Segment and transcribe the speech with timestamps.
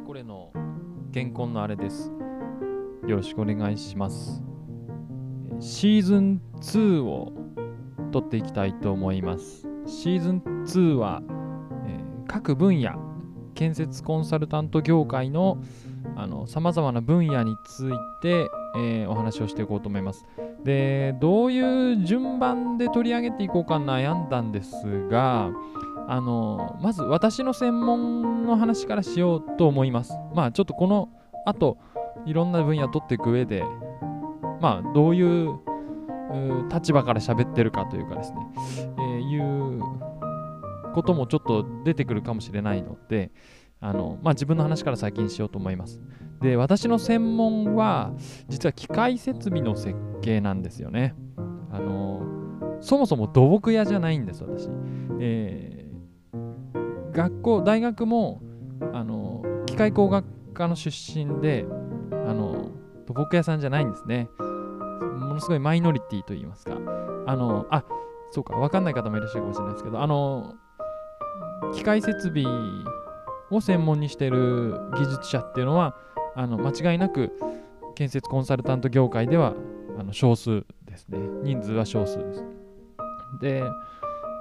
[0.00, 0.50] れこれの
[1.12, 2.10] 健康のあれです。
[3.06, 4.42] よろしくお願いします。
[5.58, 7.32] シーズン2を
[8.10, 9.68] 撮っていきたいと思います。
[9.86, 11.22] シーズン2は、
[11.86, 12.92] えー各分野、
[13.54, 15.58] 建設コンサルタント業界の
[16.46, 17.92] さまざまな分野につい
[18.22, 20.24] て、えーお話をしていこうと思います。
[20.64, 25.50] で、どういう順番で取り上げていこうか悩んだんですが、
[26.10, 30.12] あのまず私の専門の話からしようと思います。
[30.34, 31.08] まあちょっとこの
[31.46, 31.78] 後
[32.26, 33.62] いろんな分野を取っていく上で
[34.60, 35.60] まあどういう
[36.68, 38.38] 立場から喋ってるかというかですね、
[38.98, 39.80] えーいう
[40.94, 43.30] こともちょっと出てくるかもしれないので
[43.80, 46.00] あのまあ自分の話から先にしようと思います。
[46.40, 48.12] で私の専門は
[48.48, 51.14] 実は機械設備の設計なんですよね。
[51.70, 52.26] あの
[52.80, 54.68] そもそも土木屋じゃないんです私。
[55.20, 55.89] えー
[57.12, 58.40] 学校大学も
[58.92, 61.66] あの機械工学科の出身で
[62.12, 62.70] あの
[63.06, 64.28] 土木屋さんじゃないんですね。
[64.38, 66.76] ものすごいマイノリティと言いますか。
[67.26, 67.84] あのあ
[68.30, 70.54] そうか分かんない方もいらっしゃるかもしれないですけどあの
[71.74, 72.44] 機械設備
[73.50, 75.96] を専門にしている技術者っていうのは
[76.34, 77.32] あの間違いなく
[77.96, 79.54] 建設コンサルタント業界では
[79.98, 81.18] あの少数ですね。
[81.42, 82.44] 人数は少数です。
[83.40, 83.62] で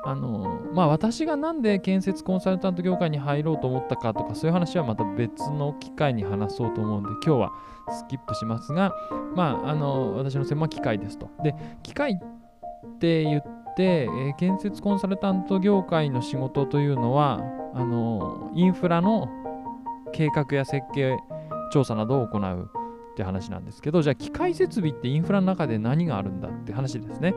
[0.05, 7.51] あのまあ私がなんで建設コンサルタント業界に入ろうと思ったかとかそういう話はまた別の機会に話そうと思うんで今日は
[7.89, 8.93] スキップしますが
[9.35, 11.29] まああの私の専門は機械ですと。
[11.43, 13.41] で機械って言っ
[13.75, 17.39] て、えー建設コンサルタント業界の仕事というのは
[17.73, 19.29] あのインフラの
[20.11, 21.17] 計画や設計
[21.71, 22.69] 調査などを行う。
[23.19, 27.35] って話なんですけどじゃあ機械設備ってインフラの中で何があるんだって話ですね。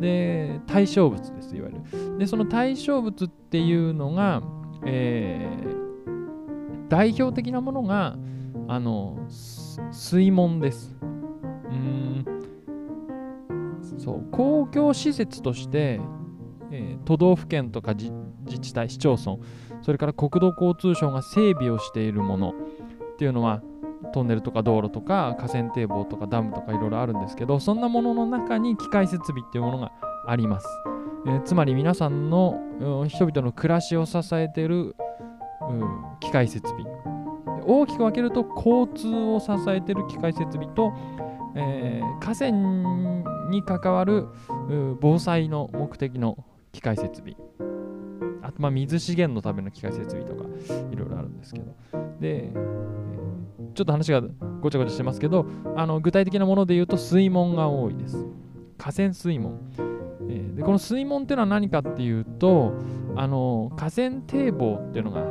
[0.00, 2.18] で対象物ですいわゆる。
[2.18, 4.42] でその対象物っていうのが、
[4.86, 5.84] えー
[6.90, 8.16] 代表的なものが
[8.68, 10.94] あの水門です。
[11.00, 12.24] うん。
[13.98, 15.98] そう公共施設として、
[16.70, 18.12] えー都道府県とか自
[18.46, 19.38] 自治体市町村
[19.82, 22.54] それから国土交通省が整備をしているもの
[23.14, 23.62] っていうのは
[24.12, 29.92] トンネルとか道路とか河川堤防とかダムとかいろいろあるんですけどそんなものの中に機械設備っていうものが
[30.26, 30.66] あります、
[31.26, 32.60] えーつまり皆さんの
[33.08, 34.94] 人々の暮らしを支えている
[35.68, 36.84] うん機械設備。
[37.66, 40.92] 大きく分けると交通を支えている機械設備と、
[41.54, 42.50] えー河川
[43.50, 44.28] に関わる
[45.00, 46.38] 防災の目的の
[46.72, 47.34] 機械設備。
[48.42, 50.44] あとまあ水資源のための機械設備とか
[50.92, 51.74] いろいろあるんですけど。
[52.20, 52.52] で、
[53.74, 54.22] ちょっと話が
[54.60, 55.46] ごちゃごちゃしてますけど
[55.76, 58.24] あの具体的なもので言うと水門が多いです。
[58.78, 59.60] 河川水門、
[60.28, 62.74] えーでこの水門っていうのは何かっていうと
[63.16, 65.24] あの河川堤防っていうのが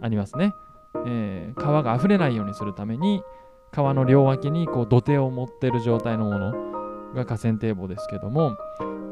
[0.00, 0.52] ありますね、
[1.06, 3.22] えー川が溢れないようにするために
[3.72, 8.56] 川の両脇にこう土手を持ってる状態のものが河川堤防ですけども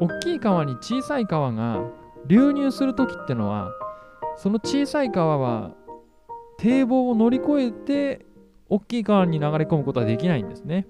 [0.00, 1.81] 大きい川に小さい川が
[2.26, 3.70] 流入する時ってのは
[4.36, 5.72] その小さい川は
[6.59, 8.26] 堤防を乗り越えて
[8.69, 10.87] 大きい川に流れ込むことはできないんですね。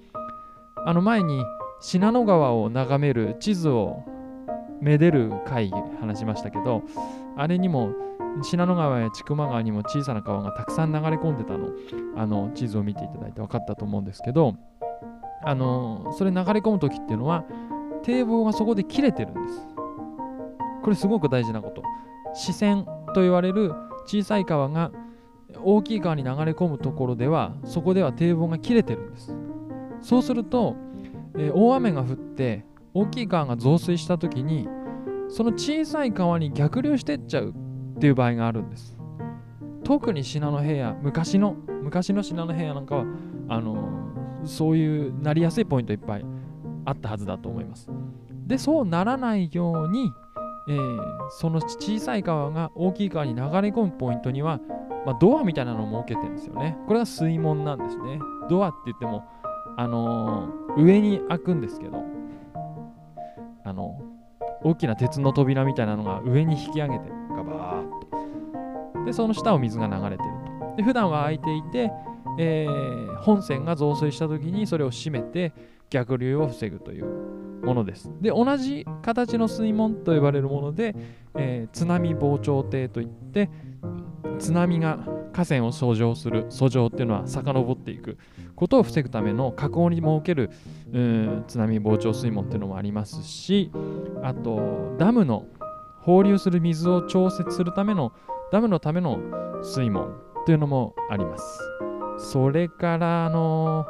[0.85, 1.43] あの前に
[1.81, 4.05] 信濃川を眺める地図を
[4.81, 6.83] めでる会話しましたけど
[7.37, 7.93] あれにも
[8.43, 11.71] 信濃川や千曲川にも小さな川がたくさん流れ込んでたの
[12.17, 14.55] あの地図を見ていただいて分かったと思うんですけど
[15.43, 17.45] あのそれ流れ込む時っていうのは
[18.03, 19.61] 堤防がそこで切れてるんです
[20.83, 21.83] これすごく大事なこと
[22.35, 23.73] 視線と言われる
[24.07, 24.91] 小さい川が
[25.63, 29.37] 大きい川に流れ込むところではそこでは堤防が切れてるんです。
[30.01, 30.77] そうすると、
[31.37, 34.69] えー大雨が降って大きい川が増水した時に
[35.29, 38.97] その小さい川に逆流してっちゃうっていう場合があるんです。
[39.85, 43.05] 特に信濃平野昔の昔の信濃平野なんかは
[43.49, 43.77] あの
[44.45, 46.25] そういうなりやすいポイントいっぱい
[46.85, 47.89] あったはずだと思います。
[48.47, 50.11] でそうならないように、
[50.69, 54.61] えーその小さい川が大きい川に流れ込むポイントには、
[55.05, 56.77] まあ、ドアみたいなのを設けてるんですよね。
[56.87, 58.19] これが水門なんですね。
[58.49, 59.25] ドアって言っても
[59.77, 62.05] あのー上に開くんですけど
[63.65, 64.01] あの
[64.63, 69.05] 大きな鉄の扉みたいなのが上に引き上げてガバーッと。
[69.05, 70.31] でその下を水が流れてる
[70.71, 70.77] と。
[70.77, 71.93] で普段は開いていて、
[72.39, 75.53] えー本線が増水した時にそれを閉めて
[75.91, 77.07] 逆流を防ぐという
[77.67, 80.95] ものですで同じ形の水門と呼ばれるもので、
[81.37, 83.51] えー津波防潮堤といって
[84.39, 84.99] 津波が
[85.33, 88.17] 河川を遡上する遡上っていうのは遡っていく
[88.55, 90.51] ことを防ぐための河口に設ける
[90.93, 93.71] うー津波防潮水門っていうのもありますし
[94.23, 95.47] あとダムの
[96.01, 98.13] 放流する水を調節するための
[98.53, 99.19] ダムのための
[99.63, 100.15] 水門
[100.47, 101.61] というのもあります。
[102.19, 103.87] それからあの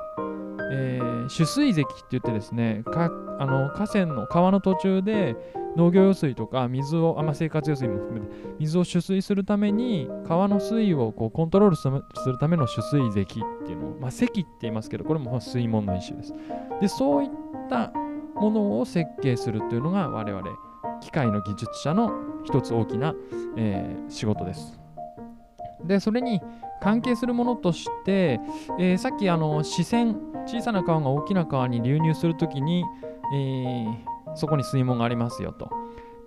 [0.71, 5.37] えー、取水堰って言ってですねかあの河川の川の途中で
[5.77, 11.89] 農業用水とか水を、あまあ、生活用水も含めて水を取水するために川の水位をこうコントロールす
[12.29, 13.25] るための取水堰っ
[13.67, 16.35] ていうのを、まあ、堰って言いますけどこれも水門の一種です。
[16.81, 17.31] でそういっ
[17.69, 17.93] た
[18.35, 20.43] ものを設計するというのが我々
[21.01, 22.13] 機械の技術者の
[22.45, 23.15] 一つ大きな、
[23.57, 24.86] えー、仕事です。
[25.87, 26.41] でそれに
[26.83, 28.41] 関係するものとして、
[28.79, 30.17] えー、さっきあの視線
[30.47, 32.85] 小さな川が大きな川に流入するときに、
[33.35, 35.71] えーそこに水門がありますよと。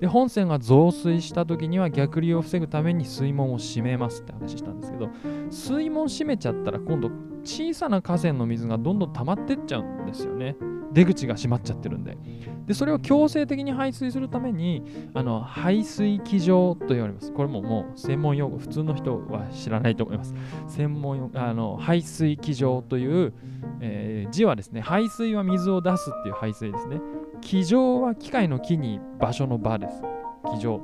[0.01, 5.09] で本線が増水した時には逆流を防ぐために水門を閉めますって話したんですけど
[5.51, 7.11] 水門閉めちゃったら今度
[7.43, 10.55] 小さな河川の水がどんどん溜まってっちゃうんですよね
[10.93, 12.17] 出口が閉まっちゃってるんで。
[12.65, 14.83] でそれを強制的に排水するために
[15.15, 17.31] あの排水機場と言われます。
[17.31, 20.35] これももう専門用語普通の人は知らないと思います。
[20.67, 23.33] 専門あの排水機場という、
[23.81, 27.01] えー、字はですね排水は水を出すっていう排水ですね。
[27.41, 30.03] 机上は機械の木に場所の場です。
[30.45, 30.83] 机上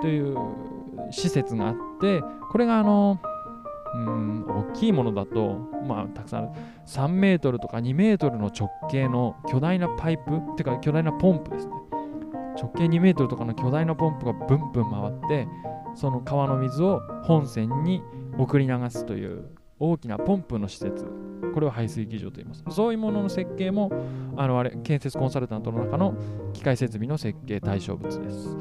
[0.00, 0.36] という
[1.10, 3.20] 施設があって、これがあの、
[3.94, 6.48] うん、大きいものだと、まあ、たくさんある。
[6.86, 11.72] 3メートルとか2メートルの直径の巨大なパイプ、ってか巨大なポンプですね。
[12.60, 15.48] 直径2メートルとかの巨大なポンプがブンブン回って、
[15.94, 18.02] その川の水を本線に
[18.38, 21.06] 送り流すという大きなポンプの施設
[21.54, 22.64] これを排水機場と言います。
[22.70, 23.90] そういうものの設計も、
[24.36, 26.14] あのあれ、建設コンサルタントの中の
[26.52, 28.56] 機械設備の設計対象物です。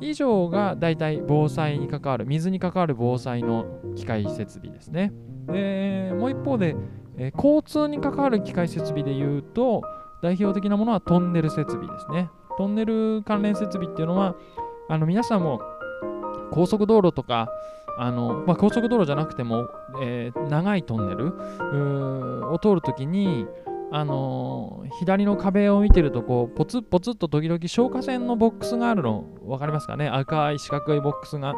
[0.00, 3.66] 以上が大体防災に関わる、水に関わる防災の
[3.96, 5.12] 機械設備ですね。
[5.46, 6.76] で、もう一方で、
[7.16, 9.82] え交通に関わる機械設備で言うと、
[10.22, 12.30] 代表的なものはトンネル設備ですね。
[12.56, 14.36] トンネル関連設備っていうのは、
[14.88, 15.60] あの皆さんも
[16.50, 17.50] 高速道路とか、
[17.98, 19.68] あのまあ、高速道路じゃなくても、
[20.02, 23.46] えー、長いトンネルを通るときに、
[23.90, 30.08] あのー、左の壁を見てるとこうポツッポツと時々消火栓のボックスがあるの分かりますかね？
[30.08, 31.54] 赤い四角いボックスが、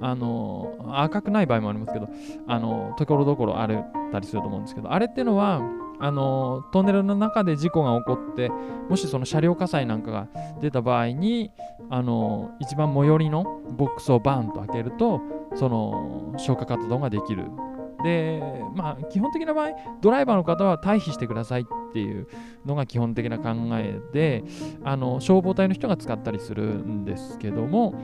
[0.00, 2.08] あのー、赤くない場合もありますけど、
[2.46, 3.68] あのところどころあっ
[4.12, 5.60] たりすると思うんですけどあれっていうのは
[5.98, 8.50] あのトンネルの中で事故が起こって
[8.88, 10.28] もしその車両火災なんかが
[10.60, 11.50] 出た場合に
[11.90, 13.44] あの一番最寄りの
[13.76, 15.20] ボックスをバーンと開けると
[15.54, 17.44] その消火活動ができる。
[18.06, 18.40] で
[18.76, 19.70] まあ基本的な場合
[20.00, 22.28] ドライバーの方は退避してくださいっていう
[22.64, 24.44] のが基本的な考えで
[24.84, 27.94] あの消防隊の人が使ったりするんですけども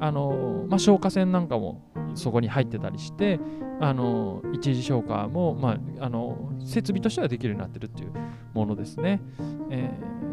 [0.00, 1.80] あの、まあ、消火栓なんかも
[2.16, 3.38] そこに入ってたりして
[3.80, 8.12] あの一時消火も、まあ、あの設備としてはできるようになってるっていう
[8.52, 9.22] ものですね、
[9.70, 9.88] え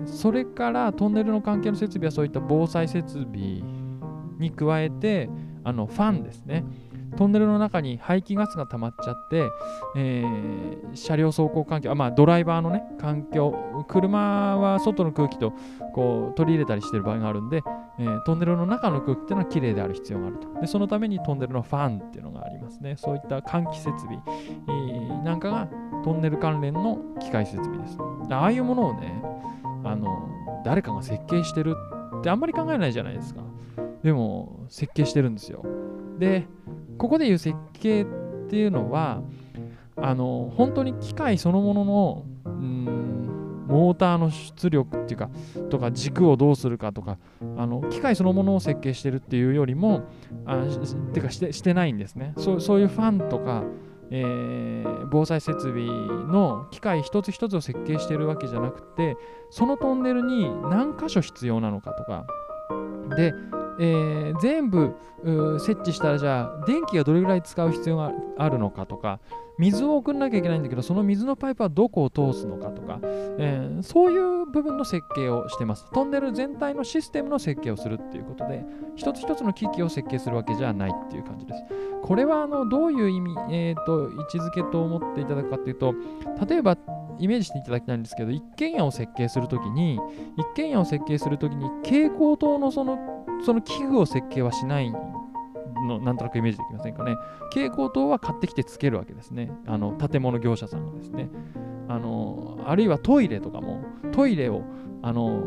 [0.06, 3.62] ー、それからトンネルの関係の設備はそういった防災設備
[4.40, 5.30] に加えて
[5.64, 6.64] あのファンですね。
[7.18, 9.50] トンネルの中に排気ガスが溜まっちゃって、
[9.96, 13.54] えー、車両走行環境あ、まあ、ドライバーのね環境
[13.88, 15.54] 車は外の空気と
[15.94, 17.62] こう取り入れたりしてる場合があるんで、
[18.00, 20.48] えー、トンネルの中の空気っていうのは綺麗である必要があると。
[20.62, 22.96] でそのためにトンネルのファンっていうのがありますね。
[22.98, 25.68] そういった換気設備、えー、なんかが
[26.04, 27.98] トンネル関連の機械設備です。
[28.30, 29.22] ああいうものをね
[29.84, 30.30] あの
[30.64, 31.76] 誰かが設計してる
[32.20, 33.42] ってあんまり考えないじゃないですか。
[34.04, 35.64] でも設計してるんですよ。
[36.18, 36.48] で
[37.00, 38.06] ここでいう設計っ
[38.50, 39.24] ていうのは
[39.96, 45.30] あの本当に機械そのもののうんモーターの出力っていうか
[45.70, 47.18] とか軸をどうするかとか
[47.56, 50.10] あの機械そのものを設計してるっていうよりも
[50.46, 50.66] あ
[51.14, 52.34] てかしてしてないんですね。
[52.38, 53.64] そうそういうファンとか、
[54.10, 59.16] えー、防災設備の機械一つ一つを設計してるわけじゃなくて
[59.52, 62.26] そのトンネルに何箇所必要なのかとか。
[63.16, 63.34] で
[63.80, 64.96] えー、全部
[65.60, 69.20] 設置したらじゃあ電気がどれぐらい使う必要があるのかとか
[69.58, 75.86] 水を送らなきゃいけないんだけどその水のパイプはどこを通すのかとか、えー、そういう部分の設計をしてます。
[75.92, 78.64] トンネル全体のシステムの設計をするっていうことで
[78.96, 81.64] 一つ一つの機器を設計するわけじゃないっていう感じです。
[82.02, 85.94] これはあのどういう意味、えーと、位置づけと思っていただくかっていうと
[86.48, 86.78] 例えば
[87.20, 90.00] イメージしていただきたいんですけど一軒家を設計するときに
[90.38, 92.98] 一軒家を設計するときに蛍光灯のその
[93.46, 97.16] その器具を設計はしないのなんとなくイメージできませんかね。
[97.54, 99.52] 蛍光灯は買ってきてつけるわけですね。
[99.66, 101.30] あの建物業者さんがですね。
[101.88, 104.64] あのあるいはトイレとかもトイレを
[105.02, 105.42] あの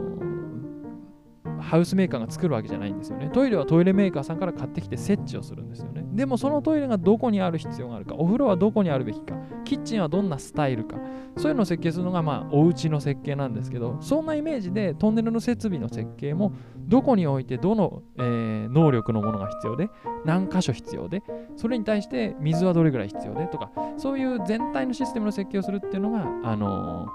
[1.60, 3.30] ハウスメーカーが作るわけじゃないんですよね。
[3.32, 5.91] トイレはトイレメーカーさんから買ってきて設置をするんですよね。
[6.12, 10.96] でもそのトイレがどこにある必要があるか、お風呂はどこにあるべきか、キッチンはどんなスタイルか、
[11.36, 19.88] そういうのを設計するのが、まあ、お家の設計なんですけど、そんなイメージでトンネルの設備の設計も、どこに置いて、どの、えー、能力のものが必要で、
[20.24, 21.22] 何箇所必要で、
[21.56, 27.06] それに対して水はどれぐらい必要でとか、そういう全体のシステムの設計をするっていうのが、あの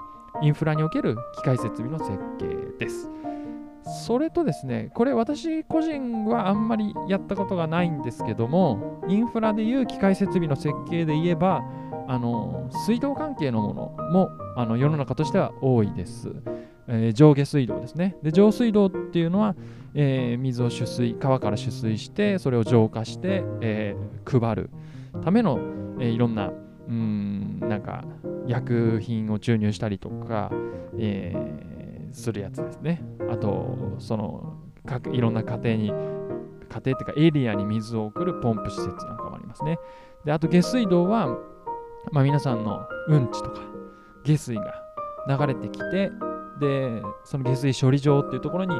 [0.42, 2.46] ー、インフラにおける機械設備の設計
[2.78, 3.10] です。
[3.88, 11.62] それとですね、これ私個人はあんまりやったことがないんですけども、インフラでいう機械設備の設計で言えば、
[12.06, 16.32] あの水道関係のものもあの世の中としては多いです。
[16.90, 18.16] えー、上下水道ですね。
[18.22, 19.54] で上水道っていうのは、
[19.94, 24.70] えー、水を取水、川から取水して、それを浄化して、えー、配る
[25.22, 25.58] ための、
[26.00, 26.50] えいろんな、
[26.88, 28.04] うん、なんか
[28.46, 30.50] 薬品を注入したりとか、
[30.98, 31.34] え
[32.12, 33.02] するやつですね。
[33.30, 34.56] あと、その、
[35.12, 39.78] いろんな家庭に、家庭っていうかエリアに水を送るポンプ施設なんかもありますね。
[40.24, 41.28] で、あと下水道は、
[42.12, 43.60] まあ、皆さんのうんちとか
[44.24, 44.74] 下水が
[45.28, 46.10] 流れてきて、
[46.60, 48.74] で、その下水処理場っていうところに、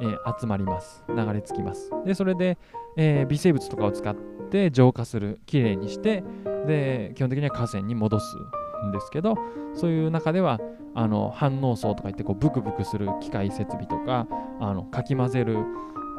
[0.00, 1.04] えー、集まります。
[1.08, 1.90] 流れ着きます。
[2.04, 2.58] で、それで、
[2.96, 4.14] えー、微生物とかを使っ
[4.50, 6.22] て浄化する、きれいにして、
[6.66, 8.36] で、基本的には河川に戻す
[8.84, 9.34] んですけど、
[9.74, 10.60] そういう中では、
[10.94, 14.26] あの反応層とか言ってこうブクブクする機械設備とか
[14.60, 15.56] あのかき混ぜる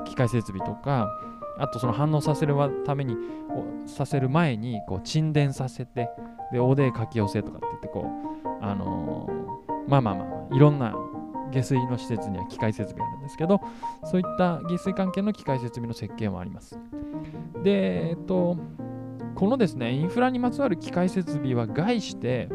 [0.06, 1.10] 機械設備とか
[1.60, 2.56] あとその反応させる
[2.86, 3.16] ために
[3.86, 6.10] させる前にこう沈殿させて
[6.52, 8.08] でおでかき寄せとかって言ってこ
[8.46, 10.96] うあのー、まあまあまあいろんな
[11.52, 13.62] 下水の施設には機械設備があるんですけど
[14.04, 16.80] そういった下水関係の機械設備の設計もあります。
[17.64, 18.58] でえっと
[19.36, 22.50] このですねインフラにまつわる機械設備は概して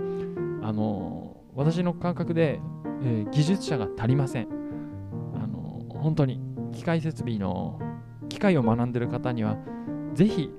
[0.63, 2.61] あの私の感覚で、
[3.03, 4.49] えー、技術者が足りません。
[5.35, 6.41] あの本当に
[6.73, 7.81] 機械設備の
[8.29, 9.57] 機械を学んでる方には、
[10.15, 10.51] ぜひ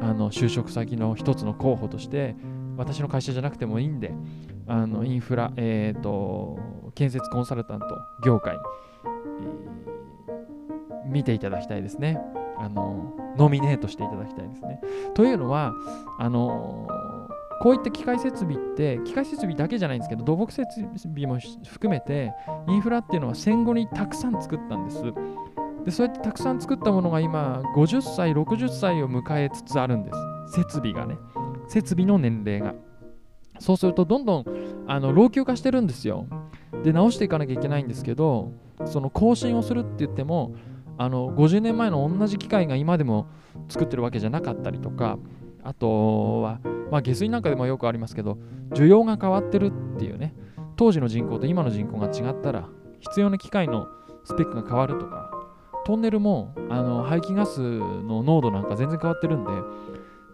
[0.00, 2.34] あの就職先の一つの候補として、
[2.76, 4.12] 私の会社じゃなくてもいいんで、
[4.66, 6.58] あのインフラ、えーと、
[6.96, 7.86] 建設コンサルタント
[8.24, 8.56] 業界、
[9.04, 12.18] えー、見ていただきたいですね。
[12.58, 14.80] あのノミネートしていただきたいですね。
[15.14, 15.72] というのは、
[16.18, 16.86] あの
[17.62, 20.66] こういった機械設備って機械設備だけじゃないんですけど土木設
[21.02, 22.32] 備も含めて
[22.68, 25.02] インフラっていうのは戦後にたくさん作ったんです。
[25.84, 30.10] でそうやってたくさん作ったものが今50歳60歳を迎えつつあるんで
[30.48, 30.54] す。
[30.54, 31.16] 設備がね。
[31.68, 32.74] 設備の年齢が。
[33.58, 34.44] そうするとどんどん
[34.88, 36.26] あの老朽化してるんですよ。
[36.82, 38.52] で直していかなきゃいけないんですけど
[38.86, 40.54] その更新をするって言っても
[41.02, 43.28] あの50年前の同じ機械が今でも
[43.68, 45.18] 作ってるわけじゃなかったりとか
[45.64, 48.38] あとは、まあ、下水なんかでもよくありますけど、
[48.70, 50.34] 需要が変わってるっていうね、
[50.76, 52.68] 当時の人口と今の人口が違ったら、
[53.00, 53.86] 必要な機械の
[54.24, 55.30] スペックが変わるとか、
[55.84, 59.50] トンネルもあの排気ガスの濃度なんか全然変わってるんで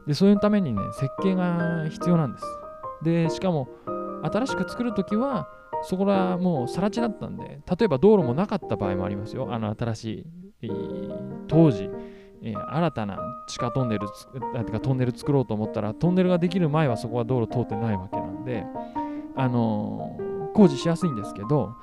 [0.07, 2.45] で、そういうためにね、設計が必要なんです。
[3.03, 3.69] で、しかも、
[4.23, 5.49] 新しく作るときは、
[5.83, 9.49] そこらもう更地だったんで、例えば道路もなかった場合もありますよ。
[9.53, 10.27] あの新しい、
[11.47, 11.91] 当時、
[12.43, 14.07] 新たな地下トンネル
[14.65, 18.65] てかトンネル作ろうと思ったらトンネルができる前はそこは道路通ってないわけなんで、
[19.37, 21.75] あのー、工事しやすいんですけど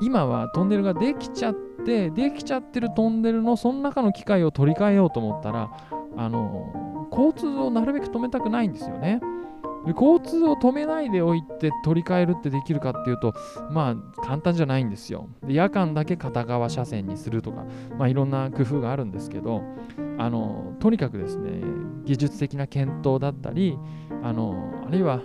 [0.00, 5.70] 今はトンネルができちゃってできちゃってるトンネルのその中の機械を取り替えようと思ったら、
[6.16, 9.20] あのー、交通をなるべく止めたくないんですよね。
[9.86, 13.34] で交通を止めないでおいて取り替えるってできるかっていうと、
[13.70, 15.28] まあ簡単じゃないんですよ。
[15.46, 17.64] で夜間だけ片側車線にするとか、
[17.98, 19.62] まあいろんな工夫があるんですけど、
[20.18, 21.60] あのとにかくですね、
[22.04, 23.78] 技術的な検討だったり、
[24.22, 25.20] あのあるいは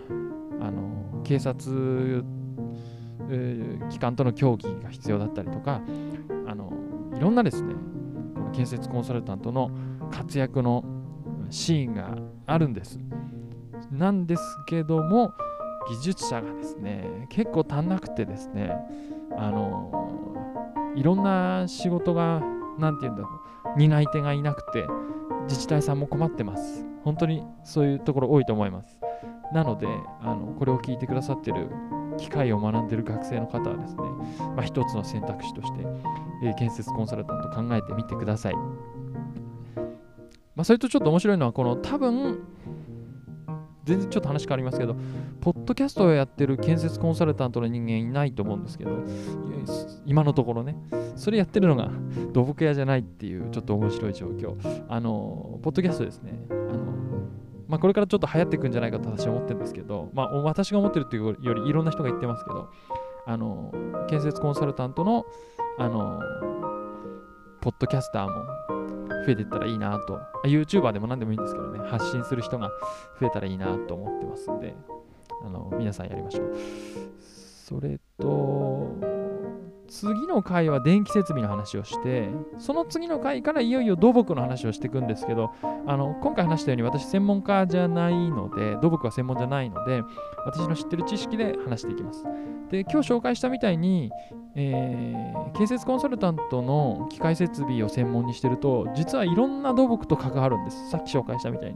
[0.59, 2.23] あの警察、
[3.29, 5.81] えー、機関との協議が必要だったりとか、
[6.47, 6.73] あの
[7.15, 7.75] いろんなですね、
[8.53, 9.71] 建設コンサルタントの
[10.11, 10.83] 活躍の
[11.49, 12.99] シーンがあるんです。
[13.91, 15.33] なんですけども
[15.89, 18.73] 技術者がですね結構足んなくてですね
[19.37, 19.91] あの
[20.95, 22.41] いろんな仕事が
[22.77, 23.29] 何て言うんだろ
[23.75, 24.85] う担い手がいなくて
[25.43, 28.99] 自治体さんも困ってます本当にそういうところ多いと思います
[29.53, 29.87] なので
[30.21, 31.69] あのこれを聞いてくださってる
[32.19, 34.01] 機械を学んでる学生の方はですね、
[34.55, 35.85] まあ、一つの選択肢として、
[36.43, 38.55] えー、建設コンサルタント考えてみてください。
[40.55, 42.39] まあ、それとちょっと面白いのは、この多分、
[43.89, 44.95] 全然ちょっと話変わりますけど、
[45.41, 48.91] ポッドキャストをやってる建設コンサルタントの人間いないと思うんですけど、
[50.05, 50.77] 今のところね、
[51.15, 51.89] それやってるのが
[52.31, 54.55] 土木屋じゃないっていうちょっと面白い状況。
[54.87, 56.45] あの、ポッドキャストですね。
[56.51, 56.69] あの
[57.67, 62.69] まあ、これからちょっと流行っていくんじゃないかと私は思ってるんですけど、まあ、私が思ってるっていうよりいろんな人が言ってますけど、
[63.27, 63.71] あの、
[64.07, 65.25] 建設コンサルタントの、
[65.77, 66.19] あの、
[67.61, 68.58] ポッドキャスターも
[69.25, 72.69] 増えていったらいいなと、YouTuber でも何でもいいんですけどね、発信する人が
[73.19, 74.75] 増えたらいいなと思ってますんで、
[75.43, 76.57] あの皆さんやりましょう。
[77.21, 77.98] それ、
[79.99, 85.51] 次の回は電気設備の話をしてその次の回からいよいよ土木の話をしていくんですけど
[85.85, 90.01] あの今回話したように私専門家じゃないので土木は専門じゃないので
[90.45, 92.23] 私の知ってる知識で話していきます。
[92.69, 94.11] で今日紹介したみたいに、
[94.55, 100.89] えー、建設コンサルタントの機械設備を専門にしてると実はいろんな土木と関わるんです。
[100.91, 101.75] さっき紹介したみたいに。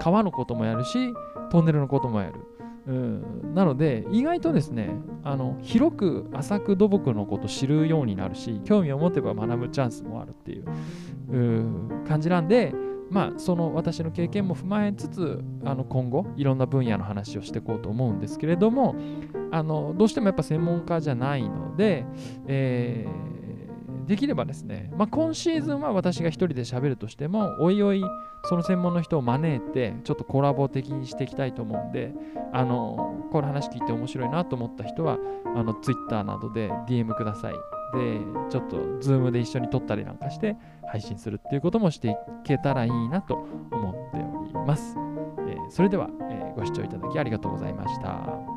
[0.00, 1.14] 川のこともやるし
[1.50, 2.53] トンネルのこともやる。
[2.86, 3.54] うん。
[3.54, 4.90] なので意外とですね
[5.22, 10.64] あの広く浅く土木のことを知るようになるし興味を持てば学ぶチャンスもあるっていう
[11.32, 12.74] う感じなんで
[13.10, 18.96] まあその私の経験も踏まえつつあの今後いろんな分野の話をしていこうと思うんですけれども
[19.50, 22.04] あのどうしてもやっぱ専門家じゃないので、
[22.46, 23.43] えー
[24.06, 28.02] できればですね、まあ、今シーズンは私が一人で喋るとしても、おいおい
[28.44, 32.12] その専門の人を招いて、ちょっとコラボ的にしていきたいと思うんで、
[32.52, 35.18] あの、この話聞いて面白いなと思った人は、
[35.56, 37.54] あの、Twitter などで DM ください。
[37.94, 38.20] で、
[38.50, 40.56] ちょっと Zoom で一緒に撮ったりなんかして
[40.88, 44.96] 配信するっていうこともしていけたらいいなと思っております。
[45.48, 48.53] えー、それでは、えー、ご視聴いただきありがとうございました。